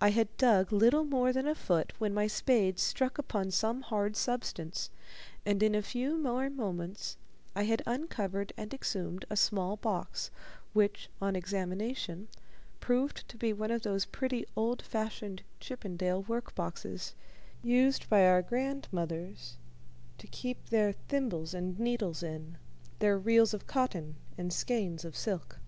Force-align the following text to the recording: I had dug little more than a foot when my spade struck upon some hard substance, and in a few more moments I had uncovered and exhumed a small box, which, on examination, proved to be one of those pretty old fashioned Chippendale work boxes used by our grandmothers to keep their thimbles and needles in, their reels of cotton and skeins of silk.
I 0.00 0.10
had 0.10 0.36
dug 0.36 0.72
little 0.72 1.02
more 1.04 1.32
than 1.32 1.48
a 1.48 1.56
foot 1.56 1.92
when 1.98 2.14
my 2.14 2.28
spade 2.28 2.78
struck 2.78 3.18
upon 3.18 3.50
some 3.50 3.82
hard 3.82 4.14
substance, 4.16 4.90
and 5.44 5.60
in 5.60 5.74
a 5.74 5.82
few 5.82 6.16
more 6.16 6.48
moments 6.48 7.16
I 7.56 7.64
had 7.64 7.82
uncovered 7.84 8.52
and 8.56 8.72
exhumed 8.72 9.24
a 9.28 9.34
small 9.34 9.76
box, 9.76 10.30
which, 10.72 11.08
on 11.20 11.34
examination, 11.34 12.28
proved 12.78 13.28
to 13.28 13.36
be 13.36 13.52
one 13.52 13.72
of 13.72 13.82
those 13.82 14.04
pretty 14.04 14.46
old 14.54 14.82
fashioned 14.82 15.42
Chippendale 15.58 16.22
work 16.22 16.54
boxes 16.54 17.16
used 17.60 18.08
by 18.08 18.24
our 18.26 18.42
grandmothers 18.42 19.56
to 20.18 20.28
keep 20.28 20.68
their 20.68 20.92
thimbles 20.92 21.54
and 21.54 21.76
needles 21.76 22.22
in, 22.22 22.56
their 23.00 23.18
reels 23.18 23.52
of 23.52 23.66
cotton 23.66 24.14
and 24.38 24.52
skeins 24.52 25.04
of 25.04 25.16
silk. 25.16 25.58